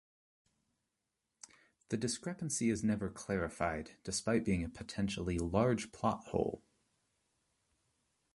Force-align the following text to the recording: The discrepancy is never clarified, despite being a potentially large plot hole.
The 1.89 1.97
discrepancy 1.97 2.71
is 2.71 2.83
never 2.83 3.07
clarified, 3.07 3.97
despite 4.03 4.43
being 4.43 4.63
a 4.63 4.69
potentially 4.69 5.37
large 5.37 5.91
plot 5.91 6.23
hole. 6.29 6.63